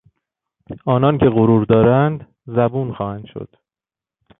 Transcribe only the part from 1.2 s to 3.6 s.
غرور دارند زبون خواهند شد.